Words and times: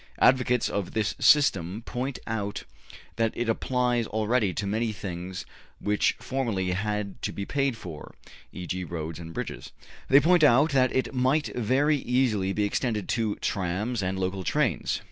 Advo 0.19 0.43
cates 0.43 0.67
of 0.67 0.93
this 0.93 1.13
system 1.19 1.83
point 1.83 2.17
out 2.25 2.63
that 3.17 3.31
it 3.37 3.47
applies 3.47 4.07
already 4.07 4.51
to 4.51 4.65
many 4.65 4.91
things 4.91 5.45
which 5.77 6.15
formerly 6.19 6.71
had 6.71 7.21
to 7.21 7.31
be 7.31 7.45
paid 7.45 7.77
for, 7.77 8.15
e.g., 8.51 8.83
roads 8.83 9.19
and 9.19 9.31
bridges. 9.31 9.73
They 10.07 10.19
point 10.19 10.43
out 10.43 10.71
that 10.71 10.91
it 10.95 11.13
might 11.13 11.55
very 11.55 11.97
easily 11.97 12.51
be 12.51 12.63
extended 12.63 13.07
to 13.09 13.35
trams 13.35 14.01
and 14.01 14.17
local 14.17 14.43
trains. 14.43 14.99